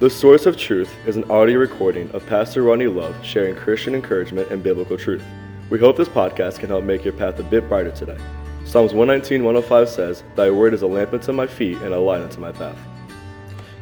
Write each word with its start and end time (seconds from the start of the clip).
The 0.00 0.08
Source 0.08 0.46
of 0.46 0.56
Truth 0.56 0.90
is 1.06 1.16
an 1.16 1.30
audio 1.30 1.58
recording 1.58 2.10
of 2.12 2.26
Pastor 2.26 2.62
Ronnie 2.62 2.86
Love 2.86 3.14
sharing 3.22 3.54
Christian 3.54 3.94
encouragement 3.94 4.50
and 4.50 4.62
biblical 4.62 4.96
truth. 4.96 5.22
We 5.68 5.78
hope 5.78 5.98
this 5.98 6.08
podcast 6.08 6.58
can 6.58 6.70
help 6.70 6.84
make 6.84 7.04
your 7.04 7.12
path 7.12 7.38
a 7.38 7.42
bit 7.42 7.68
brighter 7.68 7.90
today. 7.90 8.16
Psalms 8.64 8.94
119, 8.94 9.44
105 9.44 9.88
says, 9.90 10.24
Thy 10.36 10.50
word 10.50 10.72
is 10.72 10.80
a 10.80 10.86
lamp 10.86 11.12
unto 11.12 11.32
my 11.32 11.46
feet 11.46 11.76
and 11.82 11.92
a 11.92 12.00
light 12.00 12.22
unto 12.22 12.40
my 12.40 12.50
path. 12.50 12.78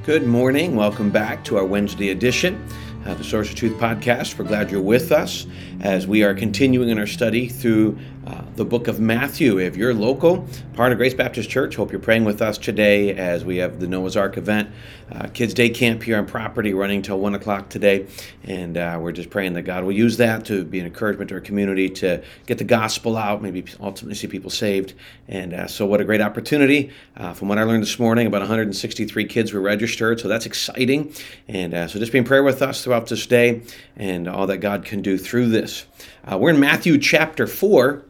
Good 0.02 0.27
morning. 0.27 0.75
Welcome 0.75 1.11
back 1.11 1.45
to 1.45 1.57
our 1.57 1.64
Wednesday 1.64 2.11
edition 2.11 2.66
of 3.05 3.19
the 3.19 3.23
Source 3.23 3.50
of 3.50 3.55
Truth 3.55 3.79
podcast. 3.79 4.37
We're 4.37 4.45
glad 4.46 4.73
you're 4.73 4.82
with 4.82 5.12
us 5.12 5.46
as 5.82 6.09
we 6.09 6.25
are 6.25 6.35
continuing 6.35 6.89
in 6.89 6.98
our 6.98 7.07
study 7.07 7.46
through 7.48 7.96
uh, 8.29 8.42
the 8.56 8.64
book 8.64 8.88
of 8.88 9.00
Matthew. 9.00 9.58
If 9.58 9.74
you're 9.74 9.95
local, 9.95 10.46
part 10.74 10.92
of 10.92 10.98
Grace 10.98 11.14
Baptist 11.14 11.48
Church, 11.48 11.77
hope 11.77 11.90
you're 11.90 11.98
praying 11.98 12.27
with 12.27 12.42
us 12.42 12.58
today 12.58 13.14
as 13.14 13.42
we 13.42 13.56
have 13.56 13.80
the 13.80 13.86
Noah's 13.86 14.18
Ark 14.18 14.36
event, 14.36 14.69
uh, 15.10 15.28
Kids 15.28 15.55
Day 15.55 15.70
Camp 15.70 16.02
here 16.02 16.19
on 16.19 16.27
property 16.27 16.74
running 16.74 17.00
till 17.00 17.19
1 17.19 17.34
o'clock 17.34 17.70
today. 17.70 18.06
And 18.45 18.77
uh, 18.77 18.98
we're 19.00 19.12
just 19.12 19.30
praying 19.30 19.55
that 19.55 19.62
God 19.62 19.83
will 19.83 19.92
use 19.92 20.19
that 20.19 20.45
to 20.46 20.62
be 20.62 20.78
an 20.78 20.84
encouragement 20.84 21.30
to 21.30 21.36
our 21.36 21.41
community 21.41 21.88
to 21.88 22.22
get 22.45 22.59
the 22.59 22.64
gospel 22.64 23.16
out, 23.16 23.41
maybe 23.41 23.64
ultimately 23.80 24.14
see 24.14 24.27
people 24.27 24.50
saved. 24.50 24.92
And 25.27 25.55
uh, 25.55 25.66
so, 25.66 25.86
what 25.86 26.02
a 26.02 26.05
great 26.05 26.20
opportunity. 26.20 26.91
Uh, 27.16 27.33
from 27.33 27.48
what 27.48 27.56
I 27.56 27.62
learned 27.62 27.83
this 27.83 27.98
morning, 27.98 28.27
about 28.27 28.42
163 28.42 29.24
kids 29.24 29.55
were 29.55 29.62
registered, 29.62 30.20
so 30.20 30.28
that's 30.28 30.45
exciting. 30.45 31.14
And 31.48 31.72
so, 31.91 31.98
just 31.98 32.12
be 32.12 32.19
in 32.19 32.24
prayer 32.24 32.42
with 32.42 32.60
us 32.60 32.84
throughout 32.84 33.06
this 33.06 33.27
day 33.27 33.62
and 33.97 34.28
all 34.28 34.47
that 34.48 34.58
God 34.58 34.84
can 34.84 35.00
do 35.00 35.16
through 35.16 35.48
this. 35.48 35.86
we're 36.30 36.50
in 36.50 36.60
Matthew 36.60 36.98
chapter 36.98 37.47
4. 37.47 38.05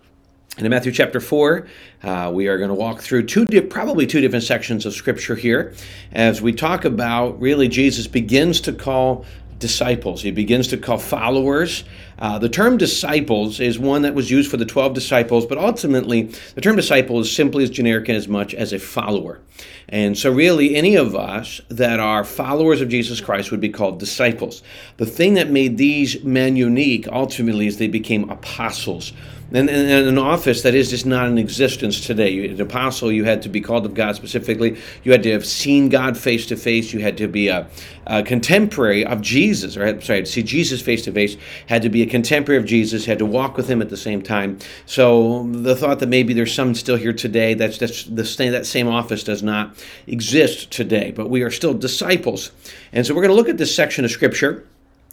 And 0.58 0.66
in 0.66 0.70
Matthew 0.70 0.90
chapter 0.90 1.20
4, 1.20 1.68
uh, 2.02 2.32
we 2.34 2.48
are 2.48 2.58
going 2.58 2.68
to 2.68 2.74
walk 2.74 3.00
through 3.00 3.26
two, 3.26 3.44
di- 3.44 3.60
probably 3.60 4.08
two 4.08 4.20
different 4.20 4.44
sections 4.44 4.84
of 4.86 4.92
scripture 4.92 5.36
here 5.36 5.72
as 6.10 6.42
we 6.42 6.52
talk 6.52 6.84
about 6.84 7.40
really 7.40 7.68
Jesus 7.68 8.08
begins 8.08 8.60
to 8.62 8.72
call 8.72 9.24
disciples. 9.60 10.20
He 10.22 10.32
begins 10.32 10.66
to 10.68 10.76
call 10.76 10.98
followers. 10.98 11.84
Uh, 12.18 12.40
the 12.40 12.48
term 12.48 12.76
disciples 12.76 13.60
is 13.60 13.78
one 13.78 14.02
that 14.02 14.14
was 14.14 14.32
used 14.32 14.50
for 14.50 14.56
the 14.56 14.66
12 14.66 14.94
disciples, 14.94 15.46
but 15.46 15.58
ultimately, 15.58 16.22
the 16.56 16.60
term 16.60 16.74
disciple 16.74 17.20
is 17.20 17.34
simply 17.34 17.62
as 17.62 17.70
generic 17.70 18.08
as 18.08 18.26
much 18.26 18.52
as 18.52 18.72
a 18.72 18.80
follower. 18.80 19.40
And 19.88 20.18
so, 20.18 20.32
really, 20.32 20.74
any 20.76 20.96
of 20.96 21.14
us 21.14 21.60
that 21.68 21.98
are 22.00 22.24
followers 22.24 22.80
of 22.80 22.88
Jesus 22.88 23.20
Christ 23.20 23.50
would 23.50 23.60
be 23.60 23.68
called 23.68 23.98
disciples. 23.98 24.62
The 24.96 25.06
thing 25.06 25.34
that 25.34 25.50
made 25.50 25.78
these 25.78 26.22
men 26.24 26.56
unique 26.56 27.08
ultimately 27.10 27.66
is 27.66 27.78
they 27.78 27.88
became 27.88 28.28
apostles 28.30 29.12
and, 29.50 29.70
and, 29.70 29.90
and, 29.90 30.08
an 30.08 30.18
office 30.18 30.62
that 30.62 30.74
is 30.74 30.90
just 30.90 31.06
not 31.06 31.26
in 31.26 31.38
existence 31.38 32.04
today. 32.06 32.30
You, 32.30 32.50
An 32.50 32.60
apostle, 32.60 33.10
you 33.10 33.24
had 33.24 33.40
to 33.42 33.48
be 33.48 33.62
called 33.62 33.86
of 33.86 33.94
God 33.94 34.14
specifically. 34.14 34.76
You 35.04 35.12
had 35.12 35.22
to 35.22 35.32
have 35.32 35.46
seen 35.46 35.88
God 35.88 36.18
face 36.18 36.46
to 36.46 36.56
face. 36.56 36.92
You 36.92 37.00
had 37.00 37.16
to 37.16 37.28
be 37.28 37.48
a, 37.48 37.66
a 38.06 38.22
contemporary 38.22 39.06
of 39.06 39.22
Jesus, 39.22 39.76
or 39.76 40.00
sorry, 40.02 40.20
to 40.20 40.26
see 40.26 40.42
Jesus 40.42 40.82
face 40.82 41.02
to 41.04 41.12
face. 41.12 41.36
Had 41.66 41.80
to 41.82 41.88
be 41.88 42.02
a 42.02 42.06
contemporary 42.06 42.60
of 42.60 42.66
Jesus. 42.66 43.06
Had 43.06 43.18
to 43.20 43.26
walk 43.26 43.56
with 43.56 43.68
Him 43.68 43.80
at 43.80 43.88
the 43.88 43.96
same 43.96 44.20
time. 44.20 44.58
So 44.84 45.44
the 45.50 45.74
thought 45.74 46.00
that 46.00 46.08
maybe 46.08 46.34
there's 46.34 46.52
some 46.52 46.74
still 46.74 46.96
here 46.96 47.14
today. 47.14 47.54
That's 47.54 47.78
that's 47.78 48.04
the 48.04 48.26
same, 48.26 48.52
that 48.52 48.66
same 48.66 48.86
office 48.86 49.24
does 49.24 49.42
not 49.42 49.74
exist 50.06 50.70
today. 50.70 51.10
But 51.10 51.30
we 51.30 51.42
are 51.42 51.50
still 51.50 51.72
disciples, 51.72 52.50
and 52.92 53.06
so 53.06 53.14
we're 53.14 53.22
going 53.22 53.34
to 53.34 53.36
look 53.36 53.48
at 53.48 53.56
this 53.56 53.74
section 53.74 54.04
of 54.04 54.10
Scripture 54.10 54.66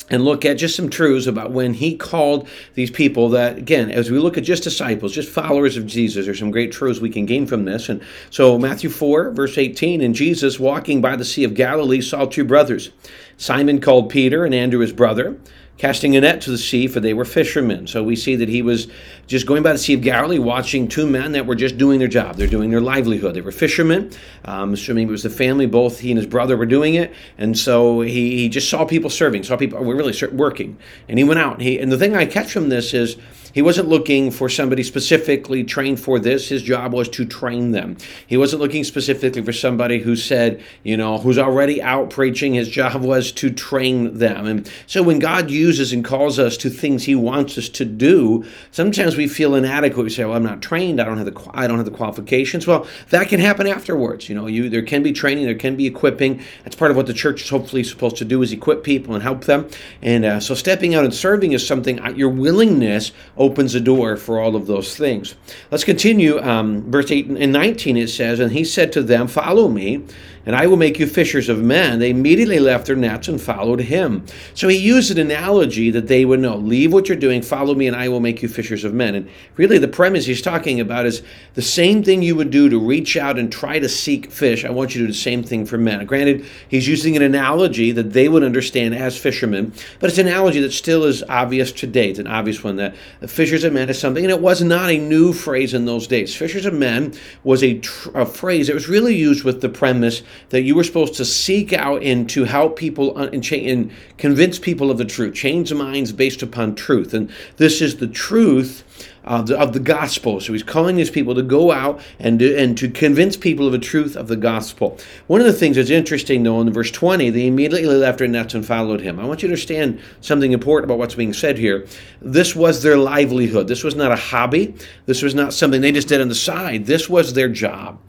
and 0.10 0.24
look 0.24 0.46
at 0.46 0.58
just 0.58 0.76
some 0.76 0.90
truths 0.90 1.28
about 1.28 1.52
when 1.52 1.74
he 1.74 1.96
called 1.96 2.48
these 2.76 2.92
people 2.92 3.30
that 3.30 3.58
again 3.58 3.90
as 3.90 4.12
we 4.12 4.20
look 4.20 4.38
at 4.38 4.44
just 4.44 4.64
disciples 4.64 5.14
just 5.14 5.30
followers 5.30 5.78
of 5.78 5.86
jesus 5.86 6.26
there's 6.26 6.40
some 6.40 6.52
great 6.52 6.72
truths 6.72 7.00
we 7.00 7.10
can 7.10 7.26
gain 7.26 7.46
from 7.46 7.66
this. 7.66 7.90
And 7.90 8.02
so 8.30 8.58
matthew 8.58 8.90
4 8.90 9.32
verse 9.32 9.58
18 9.58 10.02
and 10.02 10.14
jesus 10.16 10.60
walking 10.60 11.02
by 11.02 11.16
the 11.16 11.26
sea 11.26 11.44
of 11.44 11.54
galilee 11.54 12.02
saw 12.02 12.26
two 12.26 12.46
brothers. 12.46 12.92
Simon 13.38 13.82
called 13.82 14.10
peter 14.10 14.46
and 14.46 14.54
andrew 14.54 14.80
his 14.80 14.94
brother 14.94 15.38
casting 15.78 16.16
a 16.16 16.22
net 16.22 16.42
to 16.42 16.52
the 16.52 16.58
sea, 16.58 16.88
for 16.88 17.00
they 17.00 17.14
were 17.14 17.26
fishermen. 17.26 17.86
So 17.86 18.02
we 18.04 18.16
see 18.16 18.36
that 18.38 18.48
he 18.48 18.62
was 18.62 18.88
just 19.28 19.46
going 19.46 19.62
by 19.62 19.74
the 19.74 19.78
Sea 19.78 19.96
of 19.96 20.02
Galilee, 20.02 20.40
watching 20.40 20.88
two 20.88 21.06
men 21.06 21.34
that 21.34 21.46
were 21.46 21.56
just 21.56 21.78
doing 21.78 22.00
their 22.00 22.08
job. 22.08 22.38
They're 22.38 22.48
doing 22.48 22.70
their 22.70 22.82
livelihood. 22.82 23.36
They 23.36 23.42
were 23.42 23.52
fishermen. 23.52 24.12
Um, 24.46 24.74
assuming 24.74 25.08
it 25.08 25.12
was 25.12 25.24
the 25.24 25.30
family, 25.30 25.66
both 25.66 26.00
he 26.00 26.12
and 26.12 26.18
his 26.18 26.28
brother 26.28 26.56
were 26.56 26.66
doing 26.66 26.96
it. 26.96 27.14
And 27.38 27.58
so 27.58 28.02
he, 28.02 28.38
he 28.38 28.50
just 28.50 28.70
saw 28.70 28.86
people 28.86 29.10
serving, 29.10 29.44
saw 29.44 29.58
people 29.58 29.84
were 29.84 29.96
really 29.96 30.16
working. 30.32 30.78
And 31.10 31.20
he 31.20 31.26
went 31.26 31.40
out. 31.40 31.54
And, 31.54 31.62
he, 31.62 31.80
and 31.80 31.92
the 31.92 31.98
thing 31.98 32.16
I 32.16 32.26
catch 32.26 32.52
from 32.54 32.70
this 32.70 32.94
is 32.94 33.18
he 33.56 33.62
wasn't 33.62 33.88
looking 33.88 34.32
for 34.32 34.50
somebody 34.50 34.84
specifically 34.84 35.64
trained 35.64 35.98
for 36.02 36.20
this. 36.20 36.50
His 36.50 36.62
job 36.62 36.92
was 36.92 37.08
to 37.12 37.24
train 37.24 37.72
them. 37.72 37.96
He 38.28 38.36
wasn't 38.36 38.62
looking 38.62 38.84
specifically 38.84 39.42
for 39.42 39.54
somebody 39.54 40.00
who 40.00 40.18
said, 40.18 40.62
you 40.84 40.98
know, 40.98 41.20
who's 41.20 41.38
already 41.38 41.82
out 41.82 42.10
preaching. 42.10 42.54
His 42.54 42.68
job 42.68 43.02
was 43.02 43.32
to 43.32 43.50
train 43.50 44.18
them. 44.18 44.46
And 44.46 44.70
so 44.88 45.02
when 45.02 45.20
God 45.20 45.50
uses 45.50 45.94
and 45.94 46.04
calls 46.04 46.38
us 46.38 46.58
to 46.58 46.70
things 46.70 47.06
He 47.06 47.16
wants 47.16 47.58
us 47.58 47.70
to 47.70 47.86
do, 47.86 48.44
sometimes 48.72 49.16
we 49.16 49.26
feel 49.26 49.56
inadequate. 49.56 50.04
We 50.04 50.10
say, 50.10 50.26
"Well, 50.26 50.36
I'm 50.36 50.44
not 50.44 50.62
trained. 50.62 51.00
I 51.00 51.06
don't 51.06 51.16
have 51.16 51.34
the 51.34 51.52
I 51.54 51.66
don't 51.66 51.78
have 51.78 51.86
the 51.86 51.92
qualifications." 51.92 52.68
Well, 52.68 52.86
that 53.12 53.30
can 53.30 53.40
happen 53.40 53.68
afterwards. 53.68 54.28
You 54.28 54.36
know, 54.36 54.48
you 54.48 54.70
there 54.70 54.82
can 54.82 55.02
be 55.02 55.14
training, 55.14 55.46
there 55.46 55.56
can 55.56 55.78
be 55.78 55.88
equipping. 55.88 56.42
That's 56.66 56.76
part 56.76 56.92
of 56.92 56.98
what 56.98 57.08
the 57.08 57.14
church 57.14 57.44
is 57.44 57.50
hopefully 57.50 57.86
supposed 57.86 58.18
to 58.18 58.26
do 58.26 58.42
is 58.42 58.52
equip 58.52 58.84
people 58.84 59.14
and 59.14 59.24
help 59.24 59.46
them. 59.46 59.70
And 60.02 60.26
uh, 60.26 60.40
so, 60.42 60.56
stepping 60.56 60.94
out 60.94 61.06
and 61.06 61.14
serving 61.14 61.54
is 61.54 61.66
something. 61.66 62.02
Uh, 62.02 62.10
your 62.10 62.28
willingness 62.30 63.14
opens 63.46 63.74
the 63.74 63.80
door 63.80 64.18
for 64.18 64.40
all 64.40 64.56
of 64.56 64.66
those 64.66 64.98
things. 64.98 65.36
Let's 65.72 65.84
continue. 65.84 66.42
Um, 66.42 66.90
verse 66.92 67.12
8 67.12 67.28
and 67.28 67.54
19 67.54 67.98
it 67.98 68.10
says, 68.10 68.40
And 68.40 68.52
he 68.52 68.64
said 68.64 68.92
to 68.94 69.04
them, 69.04 69.28
Follow 69.28 69.70
me 69.70 70.04
and 70.46 70.56
I 70.56 70.68
will 70.68 70.78
make 70.78 71.00
you 71.00 71.08
fishers 71.08 71.50
of 71.50 71.60
men. 71.60 72.00
They 72.00 72.12
immediately 72.12 72.60
left 72.60 72.86
their 72.86 72.96
nets 72.96 73.28
and 73.28 73.42
followed 73.42 73.80
him. 73.80 74.26
So 74.54 74.68
he 74.68 74.78
used 74.78 75.12
an 75.12 75.18
analogy 75.18 75.90
that 75.92 76.08
they 76.08 76.24
would 76.24 76.40
know 76.40 76.56
leave 76.56 76.94
what 76.94 77.08
you're 77.08 77.18
doing, 77.18 77.42
follow 77.42 77.74
me, 77.74 77.88
and 77.88 77.96
I 77.96 78.10
will 78.10 78.20
make 78.20 78.42
you 78.44 78.48
fishers 78.48 78.84
of 78.84 78.94
men. 78.94 79.16
And 79.16 79.30
really, 79.58 79.78
the 79.78 79.88
premise 79.88 80.26
he's 80.26 80.42
talking 80.42 80.80
about 80.80 81.06
is 81.06 81.24
the 81.56 81.62
same 81.62 82.04
thing 82.04 82.22
you 82.22 82.36
would 82.36 82.52
do 82.52 82.70
to 82.70 82.80
reach 82.80 83.18
out 83.18 83.40
and 83.40 83.52
try 83.52 83.80
to 83.80 83.90
seek 83.90 84.32
fish. 84.32 84.66
I 84.66 84.70
want 84.70 84.94
you 84.94 85.02
to 85.02 85.08
do 85.08 85.14
the 85.14 85.18
same 85.18 85.44
thing 85.44 85.66
for 85.66 85.78
men. 85.78 86.06
Granted, 86.06 86.46
he's 86.68 86.88
using 86.88 87.16
an 87.16 87.24
analogy 87.24 87.92
that 87.92 88.14
they 88.14 88.30
would 88.30 88.44
understand 88.44 88.94
as 88.94 89.18
fishermen, 89.18 89.74
but 90.00 90.10
it's 90.10 90.20
an 90.20 90.28
analogy 90.28 90.62
that 90.62 90.72
still 90.72 91.06
is 91.06 91.24
obvious 91.24 91.72
today. 91.72 92.10
It's 92.10 92.20
an 92.20 92.28
obvious 92.28 92.64
one 92.64 92.76
that 92.76 92.96
fishers 93.36 93.66
of 93.66 93.74
men 93.74 93.90
is 93.90 94.00
something, 94.00 94.24
and 94.24 94.32
it 94.32 94.40
was 94.40 94.62
not 94.62 94.90
a 94.90 94.98
new 94.98 95.34
phrase 95.34 95.74
in 95.74 95.86
those 95.86 96.08
days. 96.08 96.34
Fishers 96.34 96.66
of 96.66 96.74
men 96.74 97.14
was 97.44 97.62
a, 97.62 97.80
tr- 97.80 98.18
a 98.18 98.26
phrase 98.26 98.68
that 98.68 98.74
was 98.74 98.88
really 98.88 99.14
used 99.14 99.44
with 99.44 99.60
the 99.60 99.68
premise 99.68 100.24
that 100.50 100.62
you 100.62 100.74
were 100.74 100.86
supposed 100.86 101.16
to 101.16 101.26
seek 101.26 101.74
out 101.74 102.02
and 102.02 102.30
to 102.30 102.46
help 102.46 102.78
people 102.78 103.18
and, 103.18 103.44
cha- 103.44 103.56
and 103.58 103.92
convince 104.18 104.58
people 104.58 104.90
of 104.90 104.98
the 104.98 105.04
truth, 105.04 105.36
change 105.36 105.74
minds 105.74 106.14
based 106.14 106.42
upon 106.42 106.76
truth. 106.76 107.14
And 107.14 107.30
this 107.58 107.82
is 107.82 107.98
the 107.98 108.08
truth 108.08 108.84
of 109.26 109.48
the, 109.48 109.60
of 109.60 109.74
the 109.74 109.80
gospel. 109.80 110.40
So 110.40 110.54
he's 110.54 110.64
calling 110.64 110.96
these 110.96 111.10
people 111.10 111.36
to 111.36 111.42
go 111.42 111.72
out 111.72 112.00
and 112.20 112.40
to, 112.40 112.58
and 112.58 112.78
to 112.78 112.90
convince 112.90 113.36
people 113.36 113.66
of 113.66 113.72
the 113.72 113.80
truth 113.80 114.16
of 114.16 114.28
the 114.28 114.36
gospel. 114.36 114.98
One 115.28 115.42
of 115.42 115.48
the 115.48 115.54
things 115.54 115.76
that's 115.76 115.90
interesting, 115.90 116.44
though, 116.44 116.62
in 116.62 116.72
verse 116.72 116.92
20, 116.92 117.32
they 117.32 117.48
immediately 117.48 117.86
left 117.86 118.20
their 118.20 118.28
nets 118.28 118.54
and 118.54 118.66
followed 118.66 119.02
him. 119.02 119.20
I 119.20 119.26
want 119.26 119.42
you 119.42 119.48
to 119.48 119.54
understand 119.54 120.00
something 120.22 120.54
important 120.54 120.90
about 120.90 121.00
what's 121.00 121.16
being 121.16 121.34
said 121.34 121.58
here. 121.58 121.88
This 122.22 122.56
was 122.56 122.84
their 122.84 122.98
livelihood. 122.98 123.68
This 123.68 123.84
was 123.84 123.96
not 123.96 124.12
a 124.12 124.16
hobby. 124.16 124.76
This 125.08 125.22
was 125.22 125.34
not 125.36 125.54
something 125.54 125.82
they 125.82 125.92
just 125.92 126.08
did 126.08 126.22
on 126.22 126.30
the 126.30 126.36
side. 126.36 126.86
This 126.86 127.10
was 127.10 127.34
their 127.34 127.50
job. 127.50 128.00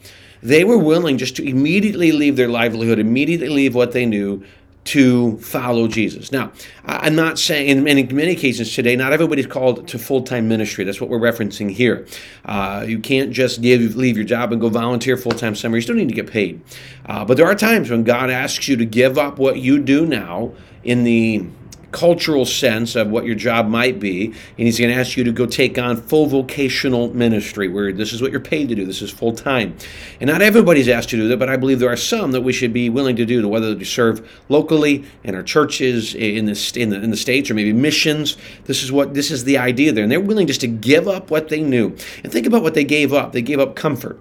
They 0.42 0.64
were 0.64 0.78
willing 0.78 1.16
just 1.18 1.36
to 1.36 1.48
immediately 1.48 2.12
leave 2.12 2.36
their 2.36 2.48
livelihood, 2.48 2.98
immediately 2.98 3.48
leave 3.48 3.74
what 3.74 3.92
they 3.92 4.04
knew 4.04 4.44
to 4.86 5.36
follow 5.38 5.88
Jesus. 5.88 6.30
Now, 6.32 6.52
I'm 6.84 7.14
not 7.14 7.38
saying 7.38 7.68
in 7.68 7.84
many, 7.84 8.04
many 8.04 8.34
cases 8.34 8.72
today, 8.72 8.96
not 8.96 9.12
everybody's 9.12 9.46
called 9.46 9.88
to 9.88 9.98
full 9.98 10.22
time 10.22 10.48
ministry. 10.48 10.84
That's 10.84 11.00
what 11.00 11.10
we're 11.10 11.20
referencing 11.20 11.70
here. 11.70 12.06
Uh, 12.44 12.84
you 12.86 12.98
can't 12.98 13.32
just 13.32 13.60
give, 13.60 13.96
leave 13.96 14.16
your 14.16 14.24
job 14.24 14.52
and 14.52 14.60
go 14.60 14.68
volunteer 14.68 15.16
full 15.16 15.32
time 15.32 15.54
somewhere. 15.54 15.78
You 15.78 15.82
still 15.82 15.96
need 15.96 16.08
to 16.08 16.14
get 16.14 16.28
paid. 16.28 16.60
Uh, 17.06 17.24
but 17.24 17.36
there 17.36 17.46
are 17.46 17.54
times 17.54 17.90
when 17.90 18.04
God 18.04 18.30
asks 18.30 18.68
you 18.68 18.76
to 18.76 18.84
give 18.84 19.18
up 19.18 19.38
what 19.38 19.58
you 19.58 19.78
do 19.78 20.06
now 20.06 20.52
in 20.84 21.04
the 21.04 21.44
cultural 21.96 22.44
sense 22.44 22.94
of 22.94 23.08
what 23.08 23.24
your 23.24 23.34
job 23.34 23.66
might 23.66 23.98
be, 23.98 24.26
and 24.26 24.34
he's 24.66 24.78
going 24.78 24.92
to 24.92 25.00
ask 25.00 25.16
you 25.16 25.24
to 25.24 25.32
go 25.32 25.46
take 25.46 25.78
on 25.78 25.96
full 25.96 26.26
vocational 26.26 27.08
ministry, 27.14 27.68
where 27.68 27.90
this 27.90 28.12
is 28.12 28.20
what 28.20 28.30
you're 28.30 28.38
paid 28.38 28.68
to 28.68 28.74
do. 28.74 28.84
This 28.84 29.00
is 29.00 29.10
full 29.10 29.32
time, 29.32 29.74
and 30.20 30.28
not 30.28 30.42
everybody's 30.42 30.90
asked 30.90 31.08
to 31.10 31.16
do 31.16 31.26
that, 31.28 31.38
but 31.38 31.48
I 31.48 31.56
believe 31.56 31.78
there 31.78 31.90
are 31.90 31.96
some 31.96 32.32
that 32.32 32.42
we 32.42 32.52
should 32.52 32.74
be 32.74 32.90
willing 32.90 33.16
to 33.16 33.24
do, 33.24 33.48
whether 33.48 33.74
to 33.74 33.84
serve 33.86 34.30
locally 34.50 35.06
in 35.24 35.34
our 35.34 35.42
churches, 35.42 36.14
in 36.14 36.44
the 36.44 36.72
in 36.76 36.90
the, 36.90 37.02
in 37.02 37.10
the 37.10 37.16
states, 37.16 37.50
or 37.50 37.54
maybe 37.54 37.72
missions. 37.72 38.36
This 38.64 38.82
is 38.82 38.92
what 38.92 39.14
this 39.14 39.30
is 39.30 39.44
the 39.44 39.56
idea 39.56 39.90
there, 39.92 40.02
and 40.02 40.12
they're 40.12 40.20
willing 40.20 40.46
just 40.46 40.60
to 40.60 40.68
give 40.68 41.08
up 41.08 41.30
what 41.30 41.48
they 41.48 41.62
knew. 41.62 41.96
And 42.22 42.30
think 42.30 42.46
about 42.46 42.62
what 42.62 42.74
they 42.74 42.84
gave 42.84 43.14
up. 43.14 43.32
They 43.32 43.42
gave 43.42 43.58
up 43.58 43.74
comfort. 43.74 44.20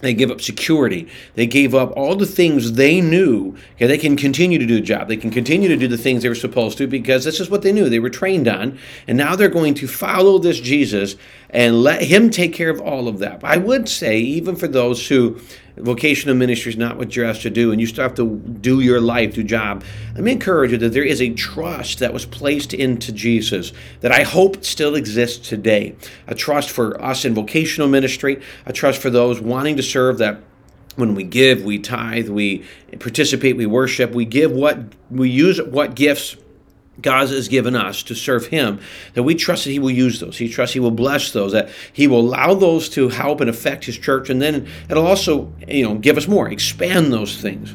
They 0.00 0.14
gave 0.14 0.30
up 0.30 0.40
security. 0.40 1.08
They 1.34 1.46
gave 1.46 1.74
up 1.74 1.92
all 1.96 2.14
the 2.14 2.26
things 2.26 2.72
they 2.72 3.00
knew. 3.00 3.56
Okay, 3.74 3.86
they 3.86 3.98
can 3.98 4.16
continue 4.16 4.58
to 4.58 4.66
do 4.66 4.76
the 4.76 4.80
job. 4.80 5.08
They 5.08 5.16
can 5.16 5.30
continue 5.30 5.68
to 5.68 5.76
do 5.76 5.88
the 5.88 5.98
things 5.98 6.22
they 6.22 6.28
were 6.28 6.36
supposed 6.36 6.78
to 6.78 6.86
because 6.86 7.24
this 7.24 7.40
is 7.40 7.50
what 7.50 7.62
they 7.62 7.72
knew. 7.72 7.88
They 7.88 7.98
were 7.98 8.10
trained 8.10 8.46
on. 8.46 8.78
And 9.08 9.18
now 9.18 9.34
they're 9.34 9.48
going 9.48 9.74
to 9.74 9.88
follow 9.88 10.38
this 10.38 10.60
Jesus 10.60 11.16
and 11.50 11.82
let 11.82 12.02
him 12.02 12.30
take 12.30 12.52
care 12.52 12.70
of 12.70 12.80
all 12.80 13.08
of 13.08 13.18
that. 13.18 13.42
I 13.42 13.56
would 13.56 13.88
say, 13.88 14.20
even 14.20 14.54
for 14.54 14.68
those 14.68 15.08
who 15.08 15.40
vocational 15.80 16.34
ministry 16.34 16.72
is 16.72 16.78
not 16.78 16.96
what 16.96 17.14
you're 17.14 17.26
asked 17.26 17.42
to 17.42 17.50
do, 17.50 17.72
and 17.72 17.80
you 17.80 17.86
still 17.86 18.02
have 18.02 18.14
to 18.14 18.36
do 18.36 18.80
your 18.80 19.00
life, 19.00 19.34
do 19.34 19.42
job, 19.42 19.84
let 20.14 20.24
me 20.24 20.32
encourage 20.32 20.72
you 20.72 20.78
that 20.78 20.90
there 20.90 21.04
is 21.04 21.20
a 21.20 21.30
trust 21.30 21.98
that 21.98 22.12
was 22.12 22.26
placed 22.26 22.74
into 22.74 23.12
Jesus 23.12 23.72
that 24.00 24.12
I 24.12 24.22
hope 24.22 24.64
still 24.64 24.94
exists 24.94 25.48
today. 25.48 25.94
A 26.26 26.34
trust 26.34 26.70
for 26.70 27.00
us 27.02 27.24
in 27.24 27.34
vocational 27.34 27.88
ministry, 27.88 28.42
a 28.66 28.72
trust 28.72 29.00
for 29.00 29.10
those 29.10 29.40
wanting 29.40 29.76
to 29.76 29.82
serve 29.82 30.18
that 30.18 30.40
when 30.96 31.14
we 31.14 31.22
give, 31.22 31.62
we 31.62 31.78
tithe, 31.78 32.28
we 32.28 32.64
participate, 32.98 33.56
we 33.56 33.66
worship, 33.66 34.10
we 34.10 34.24
give 34.24 34.50
what 34.50 34.78
we 35.10 35.30
use 35.30 35.62
what 35.62 35.94
gifts 35.94 36.36
God 37.00 37.28
has 37.28 37.48
given 37.48 37.76
us 37.76 38.02
to 38.04 38.14
serve 38.14 38.46
Him, 38.46 38.80
that 39.14 39.22
we 39.22 39.34
trust 39.34 39.64
that 39.64 39.70
He 39.70 39.78
will 39.78 39.90
use 39.90 40.20
those. 40.20 40.38
He 40.38 40.48
trusts 40.48 40.74
He 40.74 40.80
will 40.80 40.90
bless 40.90 41.32
those, 41.32 41.52
that 41.52 41.70
He 41.92 42.06
will 42.06 42.20
allow 42.20 42.54
those 42.54 42.88
to 42.90 43.08
help 43.08 43.40
and 43.40 43.48
affect 43.48 43.84
His 43.84 43.98
church, 43.98 44.30
and 44.30 44.42
then 44.42 44.68
it'll 44.90 45.06
also, 45.06 45.52
you 45.66 45.84
know, 45.84 45.94
give 45.94 46.16
us 46.16 46.28
more, 46.28 46.48
expand 46.48 47.12
those 47.12 47.40
things. 47.40 47.74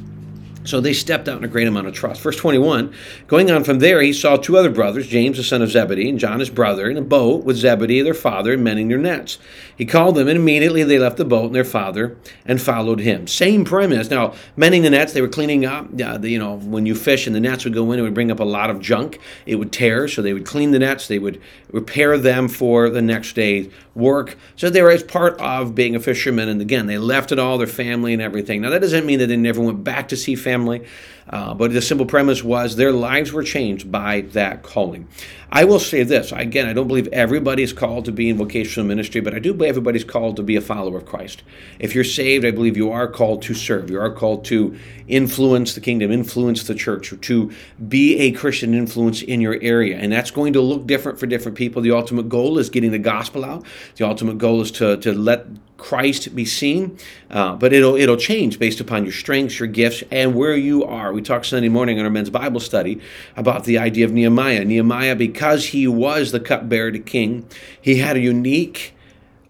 So 0.65 0.79
they 0.79 0.93
stepped 0.93 1.27
out 1.27 1.37
in 1.37 1.43
a 1.43 1.47
great 1.49 1.67
amount 1.67 1.87
of 1.87 1.93
trust. 1.93 2.21
Verse 2.21 2.37
21 2.37 2.93
Going 3.27 3.51
on 3.51 3.63
from 3.63 3.79
there, 3.79 4.01
he 4.01 4.13
saw 4.13 4.37
two 4.37 4.57
other 4.57 4.69
brothers, 4.69 5.07
James 5.07 5.37
the 5.37 5.43
son 5.43 5.61
of 5.61 5.71
Zebedee 5.71 6.09
and 6.09 6.19
John 6.19 6.39
his 6.39 6.49
brother, 6.49 6.89
in 6.89 6.97
a 6.97 7.01
boat 7.01 7.43
with 7.43 7.57
Zebedee 7.57 8.01
their 8.01 8.13
father, 8.13 8.57
mending 8.57 8.87
their 8.87 8.97
nets. 8.97 9.37
He 9.75 9.85
called 9.85 10.15
them, 10.15 10.27
and 10.27 10.37
immediately 10.37 10.83
they 10.83 10.99
left 10.99 11.17
the 11.17 11.25
boat 11.25 11.45
and 11.45 11.55
their 11.55 11.63
father 11.63 12.17
and 12.45 12.61
followed 12.61 12.99
him. 12.99 13.27
Same 13.27 13.65
premise. 13.65 14.09
Now, 14.09 14.33
mending 14.55 14.83
the 14.83 14.89
nets, 14.89 15.13
they 15.13 15.21
were 15.21 15.27
cleaning 15.27 15.65
up. 15.65 15.89
Uh, 16.01 16.17
the, 16.17 16.29
you 16.29 16.39
know, 16.39 16.57
when 16.57 16.85
you 16.85 16.95
fish 16.95 17.27
and 17.27 17.35
the 17.35 17.39
nets 17.39 17.63
would 17.63 17.73
go 17.73 17.91
in, 17.91 17.99
it 17.99 18.03
would 18.03 18.13
bring 18.13 18.31
up 18.31 18.39
a 18.39 18.45
lot 18.45 18.69
of 18.69 18.79
junk. 18.79 19.19
It 19.45 19.55
would 19.55 19.71
tear, 19.71 20.07
so 20.07 20.21
they 20.21 20.33
would 20.33 20.45
clean 20.45 20.71
the 20.71 20.79
nets. 20.79 21.07
They 21.07 21.19
would 21.19 21.41
repair 21.71 22.17
them 22.17 22.47
for 22.47 22.89
the 22.89 23.01
next 23.01 23.33
day's 23.33 23.71
work. 23.95 24.37
So 24.55 24.69
they 24.69 24.81
were 24.81 24.91
as 24.91 25.03
part 25.03 25.39
of 25.39 25.75
being 25.75 25.95
a 25.95 25.99
fisherman. 25.99 26.49
And 26.49 26.61
again, 26.61 26.87
they 26.87 26.97
left 26.97 27.31
it 27.31 27.39
all, 27.39 27.57
their 27.57 27.67
family 27.67 28.13
and 28.13 28.21
everything. 28.21 28.61
Now, 28.61 28.69
that 28.71 28.81
doesn't 28.81 29.05
mean 29.05 29.19
that 29.19 29.27
they 29.27 29.37
never 29.37 29.61
went 29.61 29.83
back 29.83 30.09
to 30.09 30.17
see 30.17 30.35
family. 30.35 30.85
Uh, 31.29 31.53
but 31.53 31.71
the 31.71 31.81
simple 31.81 32.05
premise 32.05 32.43
was 32.43 32.75
their 32.75 32.91
lives 32.91 33.31
were 33.31 33.43
changed 33.43 33.91
by 33.91 34.21
that 34.31 34.61
calling. 34.61 35.07
I 35.55 35.65
will 35.65 35.79
say 35.79 36.03
this 36.03 36.31
again, 36.31 36.67
I 36.67 36.73
don't 36.73 36.87
believe 36.87 37.07
everybody 37.09 37.61
is 37.61 37.73
called 37.73 38.05
to 38.05 38.11
be 38.11 38.27
in 38.27 38.37
vocational 38.37 38.87
ministry, 38.87 39.21
but 39.21 39.35
I 39.35 39.39
do 39.39 39.53
believe 39.53 39.69
everybody's 39.69 40.03
called 40.03 40.35
to 40.37 40.43
be 40.43 40.55
a 40.55 40.61
follower 40.61 40.97
of 40.97 41.05
Christ. 41.05 41.43
If 41.79 41.93
you're 41.93 42.03
saved, 42.03 42.43
I 42.43 42.51
believe 42.51 42.75
you 42.75 42.91
are 42.91 43.07
called 43.07 43.43
to 43.43 43.53
serve. 43.53 43.89
You 43.89 44.01
are 44.01 44.11
called 44.11 44.45
to 44.45 44.75
influence 45.07 45.75
the 45.75 45.81
kingdom, 45.81 46.11
influence 46.11 46.63
the 46.63 46.73
church, 46.73 47.13
or 47.13 47.17
to 47.17 47.51
be 47.87 48.17
a 48.19 48.31
Christian 48.31 48.73
influence 48.73 49.21
in 49.21 49.41
your 49.41 49.57
area. 49.61 49.97
And 49.97 50.11
that's 50.11 50.31
going 50.31 50.53
to 50.53 50.61
look 50.61 50.87
different 50.87 51.19
for 51.19 51.27
different 51.27 51.57
people. 51.57 51.81
The 51.83 51.91
ultimate 51.91 52.29
goal 52.29 52.57
is 52.57 52.69
getting 52.69 52.91
the 52.91 52.99
gospel 52.99 53.45
out, 53.45 53.63
the 53.95 54.05
ultimate 54.07 54.37
goal 54.37 54.61
is 54.61 54.71
to, 54.71 54.97
to 54.97 55.13
let 55.13 55.45
Christ 55.77 56.33
be 56.33 56.45
seen, 56.45 56.97
uh, 57.29 57.55
but 57.55 57.73
it'll 57.73 57.95
it'll 57.95 58.15
change 58.15 58.57
based 58.57 58.79
upon 58.79 59.03
your 59.03 59.11
strengths, 59.11 59.59
your 59.59 59.67
gifts, 59.67 60.01
and 60.11 60.33
where 60.33 60.55
you 60.55 60.85
are. 60.85 61.11
We 61.11 61.21
talked 61.21 61.45
Sunday 61.45 61.67
morning 61.67 61.97
in 61.97 62.05
our 62.05 62.09
men's 62.09 62.29
Bible 62.29 62.61
study 62.61 63.01
about 63.35 63.65
the 63.65 63.77
idea 63.77 64.05
of 64.05 64.13
Nehemiah. 64.13 64.63
Nehemiah, 64.63 65.15
because 65.15 65.67
he 65.67 65.85
was 65.85 66.31
the 66.31 66.39
cupbearer 66.39 66.91
to 66.91 66.99
king, 66.99 67.45
he 67.81 67.97
had 67.97 68.15
a 68.15 68.21
unique 68.21 68.92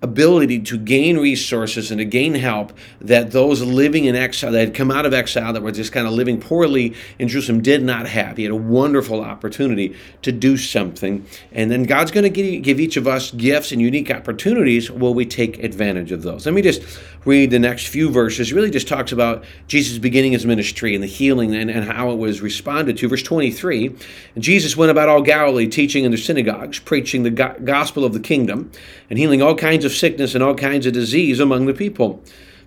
ability 0.03 0.59
to 0.59 0.77
gain 0.77 1.17
resources 1.17 1.89
and 1.89 1.97
to 1.97 2.05
gain 2.05 2.35
help 2.35 2.73
that 2.99 3.31
those 3.31 3.61
living 3.61 4.03
in 4.05 4.15
exile, 4.15 4.51
that 4.51 4.59
had 4.59 4.75
come 4.75 4.91
out 4.91 5.05
of 5.05 5.13
exile, 5.13 5.53
that 5.53 5.63
were 5.63 5.71
just 5.71 5.93
kind 5.93 6.05
of 6.05 6.13
living 6.13 6.39
poorly 6.39 6.93
in 7.17 7.29
Jerusalem, 7.29 7.61
did 7.61 7.81
not 7.81 8.05
have. 8.05 8.35
He 8.35 8.43
had 8.43 8.51
a 8.51 8.55
wonderful 8.55 9.21
opportunity 9.21 9.95
to 10.21 10.31
do 10.33 10.57
something. 10.57 11.25
And 11.53 11.71
then 11.71 11.83
God's 11.83 12.11
going 12.11 12.31
to 12.31 12.59
give 12.59 12.79
each 12.81 12.97
of 12.97 13.07
us 13.07 13.31
gifts 13.31 13.71
and 13.71 13.81
unique 13.81 14.11
opportunities. 14.11 14.91
Will 14.91 15.13
we 15.13 15.25
take 15.25 15.63
advantage 15.63 16.11
of 16.11 16.21
those? 16.21 16.45
Let 16.45 16.53
me 16.53 16.61
just 16.61 16.83
read 17.23 17.51
the 17.51 17.59
next 17.59 17.87
few 17.87 18.09
verses. 18.09 18.51
It 18.51 18.55
really 18.55 18.71
just 18.71 18.89
talks 18.89 19.13
about 19.13 19.45
Jesus 19.67 19.97
beginning 19.97 20.33
his 20.33 20.45
ministry 20.45 20.93
and 20.93 21.01
the 21.01 21.07
healing 21.07 21.55
and, 21.55 21.71
and 21.71 21.85
how 21.89 22.11
it 22.11 22.17
was 22.17 22.41
responded 22.41 22.97
to. 22.97 23.07
Verse 23.07 23.23
23 23.23 23.95
Jesus 24.37 24.75
went 24.75 24.91
about 24.91 25.07
all 25.07 25.21
Galilee, 25.21 25.67
teaching 25.67 26.03
in 26.03 26.11
the 26.11 26.17
synagogues, 26.17 26.79
preaching 26.79 27.23
the 27.23 27.31
gospel 27.31 28.03
of 28.03 28.11
the 28.11 28.19
kingdom, 28.19 28.69
and 29.09 29.17
healing 29.17 29.41
all 29.41 29.55
kinds 29.55 29.85
of 29.85 29.92
sickness 29.93 30.35
and 30.35 30.43
all 30.43 30.55
kinds 30.55 30.85
of 30.85 30.93
disease 30.93 31.39
among 31.39 31.65
the 31.65 31.73
people. 31.73 32.21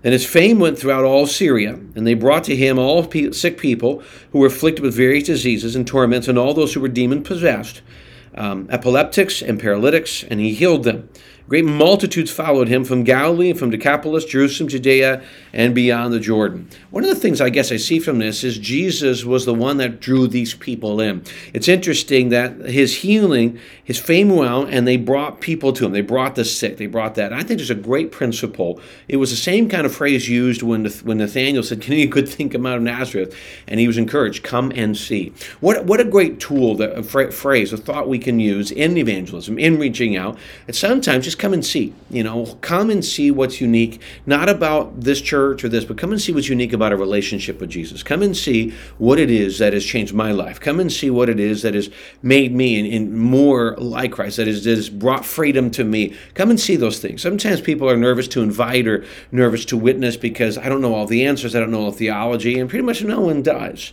And 0.05 0.13
his 0.13 0.25
fame 0.25 0.59
went 0.59 0.79
throughout 0.79 1.05
all 1.05 1.27
Syria, 1.27 1.81
and 1.95 2.07
they 2.07 2.15
brought 2.15 2.45
to 2.45 2.57
him 2.57 2.79
all 2.79 3.11
sick 3.33 3.59
people 3.59 4.03
who 4.31 4.39
were 4.39 4.47
afflicted 4.47 4.85
with 4.85 4.95
various 4.95 5.25
diseases 5.25 5.75
and 5.75 5.87
torments, 5.87 6.29
and 6.29 6.39
all 6.39 6.55
those 6.55 6.75
who 6.75 6.81
were 6.81 6.89
demon 6.89 7.23
possessed, 7.23 7.83
um, 8.35 8.69
epileptics 8.71 9.43
and 9.43 9.59
paralytics, 9.59 10.23
and 10.23 10.39
he 10.39 10.55
healed 10.55 10.85
them. 10.85 11.09
Great 11.49 11.65
multitudes 11.65 12.31
followed 12.31 12.67
him 12.67 12.85
from 12.85 13.05
Galilee, 13.05 13.51
and 13.51 13.59
from 13.59 13.71
Decapolis, 13.71 14.25
Jerusalem, 14.25 14.69
Judea, 14.69 15.23
and 15.53 15.77
beyond 15.77 16.13
the 16.13 16.19
Jordan. 16.19 16.69
One 16.91 17.05
of 17.05 17.09
the 17.09 17.15
things 17.15 17.41
I 17.41 17.51
guess 17.51 17.71
I 17.71 17.77
see 17.77 18.01
from 18.01 18.19
this 18.19 18.43
is 18.43 18.59
Jesus 18.59 19.25
was 19.25 19.45
the 19.45 19.55
one 19.55 19.77
that 19.77 20.01
drew 20.01 20.27
these 20.27 20.55
people 20.55 21.01
in. 21.01 21.23
It's 21.53 21.69
interesting 21.69 22.31
that 22.31 22.57
his 22.67 22.97
healing, 22.97 23.61
his 23.85 23.99
fame 23.99 24.31
went 24.31 24.51
out, 24.51 24.71
and 24.71 24.89
they 24.89 24.97
brought 24.97 25.41
people 25.41 25.73
to 25.75 25.87
him. 25.87 25.93
They 25.93 26.01
brought 26.01 26.35
the 26.35 26.45
sick. 26.45 26.79
They 26.79 26.87
brought 26.87 27.15
that. 27.15 27.31
And 27.33 27.41
I 27.41 27.45
think 27.45 27.59
there's 27.59 27.71
a 27.71 27.77
great 27.77 28.11
principle. 28.11 28.81
It 29.07 29.19
was 29.19 29.31
the 29.31 29.37
same 29.37 29.69
kind 29.69 29.87
of 29.87 29.95
phrase 29.95 30.29
used 30.29 30.63
when 30.63 30.85
when 31.05 31.19
Nathaniel 31.19 31.63
said, 31.63 31.81
"Can 31.81 31.93
any 31.93 32.07
good 32.07 32.29
thing 32.29 32.49
come 32.49 32.67
out 32.67 32.77
of 32.77 32.83
Nazareth?" 32.83 33.37
And 33.69 33.79
he 33.79 33.87
was 33.87 33.99
encouraged, 33.99 34.43
"Come 34.43 34.73
and 34.75 34.97
see." 34.97 35.33
What 35.61 35.85
what 35.85 36.01
a 36.01 36.05
great 36.05 36.41
tool, 36.41 36.75
that, 36.77 36.99
a 36.99 37.03
phrase, 37.05 37.73
a 37.73 37.77
thought 37.77 38.09
we 38.09 38.19
can 38.19 38.41
use 38.41 38.73
in 38.73 38.97
evangelism, 38.97 39.61
in 39.61 39.79
reaching 39.79 40.17
out. 40.17 40.37
And 40.67 40.75
sometimes 40.75 41.25
just 41.25 41.36
come 41.37 41.53
and 41.53 41.65
see. 41.65 41.95
You 42.11 42.23
know, 42.23 42.47
come 42.61 42.91
and 42.91 43.05
see 43.05 43.31
what's 43.31 43.61
unique, 43.61 44.01
not 44.27 44.49
about 44.49 45.01
this 45.01 45.21
church 45.21 45.65
or 45.65 45.69
this, 45.69 45.85
but 45.85 45.99
come 45.99 46.13
and 46.13 46.21
see 46.21 46.33
what's 46.33 46.49
unique 46.49 46.73
about 46.73 46.93
a 46.93 46.97
relationship 46.97 47.61
with 47.61 47.71
Jesus. 47.71 48.03
Come 48.03 48.23
and 48.23 48.37
see 48.37 48.73
what 48.99 49.19
it 49.19 49.31
is 49.31 49.59
that 49.59 49.73
has 49.73 49.85
changed 49.85 50.15
my 50.15 50.33
life. 50.33 50.61
Come 50.61 50.81
and 50.81 50.93
see 50.93 51.11
what 51.11 51.29
it 51.29 51.39
is 51.39 51.63
that 51.63 51.75
has 51.75 51.91
made 52.23 52.55
me 52.55 52.79
in, 52.79 52.87
in 52.87 53.17
more 53.17 53.77
like 53.77 54.13
Christ, 54.13 54.37
that 54.39 54.47
has, 54.47 54.65
that 54.65 54.77
has 54.77 54.91
brought 54.91 55.25
freedom 55.25 55.71
to 55.73 55.85
me. 55.85 56.17
Come 56.35 56.51
and 56.51 56.61
see 56.61 56.77
those 56.77 56.99
things. 56.99 57.23
Sometimes 57.23 57.61
people 57.61 57.89
are 57.89 57.97
nervous 57.97 58.29
to 58.29 58.43
invite 58.43 58.87
or 58.87 59.05
nervous 59.31 59.65
to 59.67 59.77
witness 59.77 60.17
because 60.17 60.59
I 60.59 60.69
don't 60.69 60.81
know 60.81 60.95
all 60.95 61.07
the 61.07 61.25
answers, 61.25 61.55
I 61.55 61.61
don't 61.61 61.71
know 61.71 61.83
all 61.83 61.91
the 61.91 61.99
theology, 61.99 62.59
and 62.59 62.69
pretty 62.69 62.85
much 62.85 63.03
no 63.03 63.21
one 63.21 63.43
does. 63.43 63.93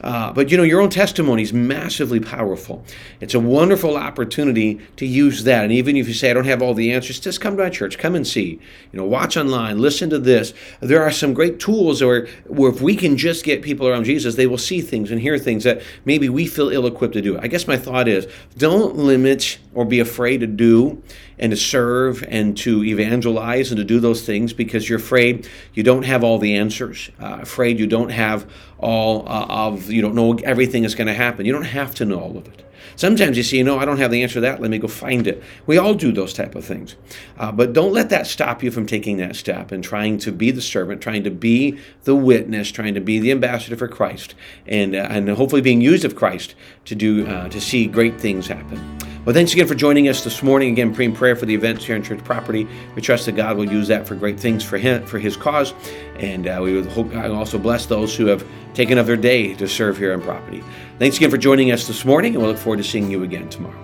Uh, 0.00 0.32
but 0.32 0.50
you 0.50 0.56
know, 0.56 0.62
your 0.62 0.80
own 0.80 0.90
testimony 0.90 1.42
is 1.42 1.52
massively 1.52 2.20
powerful. 2.20 2.84
It's 3.20 3.34
a 3.34 3.40
wonderful 3.40 3.96
opportunity 3.96 4.80
to 4.96 5.06
use 5.06 5.44
that. 5.44 5.64
And 5.64 5.72
even 5.72 5.96
if 5.96 6.06
you 6.08 6.14
say, 6.14 6.30
I 6.30 6.34
don't 6.34 6.44
have 6.44 6.60
all 6.60 6.74
the 6.74 6.92
answers, 6.92 7.20
just 7.20 7.40
come 7.40 7.56
to 7.56 7.62
our 7.62 7.70
church, 7.70 7.96
come 7.96 8.14
and 8.14 8.26
see. 8.26 8.60
You 8.92 8.98
know, 8.98 9.04
watch 9.04 9.36
online, 9.36 9.78
listen 9.78 10.10
to 10.10 10.18
this. 10.18 10.52
There 10.80 11.02
are 11.02 11.10
some 11.10 11.32
great 11.32 11.58
tools 11.58 12.02
where, 12.02 12.26
where 12.46 12.70
if 12.70 12.80
we 12.80 12.96
can 12.96 13.16
just 13.16 13.44
get 13.44 13.62
people 13.62 13.88
around 13.88 14.04
Jesus, 14.04 14.34
they 14.34 14.46
will 14.46 14.58
see 14.58 14.80
things 14.80 15.10
and 15.10 15.20
hear 15.20 15.38
things 15.38 15.64
that 15.64 15.82
maybe 16.04 16.28
we 16.28 16.46
feel 16.46 16.68
ill 16.68 16.86
equipped 16.86 17.14
to 17.14 17.22
do. 17.22 17.38
I 17.38 17.46
guess 17.46 17.66
my 17.66 17.76
thought 17.76 18.08
is 18.08 18.26
don't 18.58 18.96
limit 18.96 19.58
or 19.74 19.84
be 19.84 20.00
afraid 20.00 20.40
to 20.40 20.46
do 20.46 21.02
and 21.38 21.50
to 21.50 21.56
serve 21.56 22.24
and 22.28 22.56
to 22.56 22.84
evangelize 22.84 23.70
and 23.70 23.78
to 23.78 23.84
do 23.84 23.98
those 24.00 24.24
things 24.24 24.52
because 24.52 24.88
you're 24.88 24.98
afraid 24.98 25.48
you 25.74 25.82
don't 25.82 26.04
have 26.04 26.22
all 26.22 26.38
the 26.38 26.56
answers, 26.56 27.10
uh, 27.20 27.38
afraid 27.40 27.78
you 27.78 27.86
don't 27.86 28.10
have 28.10 28.48
all 28.78 29.28
uh, 29.28 29.46
of, 29.48 29.90
you 29.90 30.02
don't 30.02 30.14
know 30.14 30.34
everything 30.44 30.84
is 30.84 30.94
going 30.94 31.06
to 31.06 31.14
happen. 31.14 31.46
You 31.46 31.52
don't 31.52 31.62
have 31.62 31.94
to 31.96 32.04
know 32.04 32.20
all 32.20 32.36
of 32.36 32.46
it. 32.46 32.63
Sometimes 32.96 33.36
you 33.36 33.42
see, 33.42 33.58
you 33.58 33.64
know, 33.64 33.78
I 33.78 33.84
don't 33.84 33.98
have 33.98 34.10
the 34.10 34.22
answer 34.22 34.34
to 34.34 34.40
that. 34.42 34.60
Let 34.60 34.70
me 34.70 34.78
go 34.78 34.88
find 34.88 35.26
it. 35.26 35.42
We 35.66 35.78
all 35.78 35.94
do 35.94 36.12
those 36.12 36.32
type 36.32 36.54
of 36.54 36.64
things, 36.64 36.96
uh, 37.38 37.52
but 37.52 37.72
don't 37.72 37.92
let 37.92 38.10
that 38.10 38.26
stop 38.26 38.62
you 38.62 38.70
from 38.70 38.86
taking 38.86 39.16
that 39.18 39.36
step 39.36 39.72
and 39.72 39.82
trying 39.82 40.18
to 40.18 40.32
be 40.32 40.50
the 40.50 40.62
servant, 40.62 41.00
trying 41.00 41.24
to 41.24 41.30
be 41.30 41.78
the 42.04 42.14
witness, 42.14 42.70
trying 42.70 42.94
to 42.94 43.00
be 43.00 43.18
the 43.18 43.30
ambassador 43.30 43.76
for 43.76 43.88
Christ, 43.88 44.34
and 44.66 44.94
uh, 44.94 45.08
and 45.10 45.28
hopefully 45.28 45.62
being 45.62 45.80
used 45.80 46.04
of 46.04 46.16
Christ 46.16 46.54
to 46.86 46.94
do 46.94 47.26
uh, 47.26 47.48
to 47.48 47.60
see 47.60 47.86
great 47.86 48.20
things 48.20 48.46
happen. 48.46 48.98
Well, 49.24 49.32
thanks 49.32 49.54
again 49.54 49.66
for 49.66 49.74
joining 49.74 50.08
us 50.08 50.22
this 50.22 50.42
morning. 50.42 50.70
Again, 50.72 50.94
praying 50.94 51.14
prayer 51.14 51.34
for 51.34 51.46
the 51.46 51.54
events 51.54 51.86
here 51.86 51.96
in 51.96 52.02
church 52.02 52.22
property. 52.24 52.68
We 52.94 53.00
trust 53.00 53.24
that 53.24 53.32
God 53.32 53.56
will 53.56 53.72
use 53.72 53.88
that 53.88 54.06
for 54.06 54.14
great 54.14 54.38
things 54.38 54.62
for 54.62 54.76
him, 54.76 55.06
for 55.06 55.18
His 55.18 55.34
cause, 55.34 55.72
and 56.16 56.46
uh, 56.46 56.60
we 56.62 56.74
would 56.74 56.84
hope 56.84 57.10
God 57.10 57.30
also 57.30 57.58
bless 57.58 57.86
those 57.86 58.14
who 58.14 58.26
have 58.26 58.46
taken 58.74 58.98
up 58.98 59.06
their 59.06 59.16
day 59.16 59.54
to 59.54 59.66
serve 59.66 59.96
here 59.96 60.12
on 60.12 60.20
property. 60.20 60.62
Thanks 60.96 61.16
again 61.16 61.30
for 61.30 61.38
joining 61.38 61.72
us 61.72 61.88
this 61.88 62.04
morning, 62.04 62.34
and 62.34 62.42
we'll 62.42 62.52
look 62.52 62.60
forward 62.60 62.76
to 62.76 62.84
seeing 62.84 63.10
you 63.10 63.24
again 63.24 63.48
tomorrow. 63.48 63.83